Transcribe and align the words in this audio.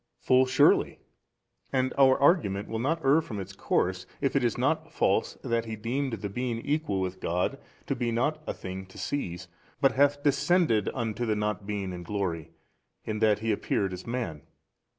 A. 0.01 0.25
Full 0.25 0.45
surely; 0.47 0.97
and 1.71 1.93
our 1.95 2.19
argument 2.19 2.67
will 2.67 2.79
not 2.79 3.05
err 3.05 3.21
from 3.21 3.39
its 3.39 3.53
course, 3.53 4.07
if 4.19 4.35
it 4.35 4.43
is 4.43 4.57
not 4.57 4.91
false 4.91 5.37
that 5.43 5.65
He 5.65 5.75
deemed 5.75 6.13
the 6.13 6.27
being 6.27 6.57
Equal 6.61 6.99
with 6.99 7.19
God 7.19 7.59
to 7.85 7.95
be 7.95 8.11
not 8.11 8.41
a 8.47 8.53
thing 8.55 8.87
to 8.87 8.97
seize, 8.97 9.47
but 9.79 9.91
hath 9.91 10.23
descended 10.23 10.89
unto 10.95 11.27
the 11.27 11.35
not 11.35 11.67
being 11.67 11.93
in 11.93 12.01
glory 12.01 12.49
in 13.05 13.19
that 13.19 13.39
He 13.45 13.51
appeared 13.51 13.93
as 13.93 14.07
man. 14.07 14.41